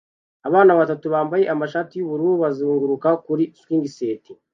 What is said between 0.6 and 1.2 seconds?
batatu